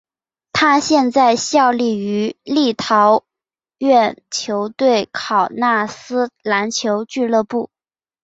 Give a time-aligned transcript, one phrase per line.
[0.51, 3.23] 他现在效力于立陶
[3.77, 7.69] 宛球队考纳斯篮球俱乐部。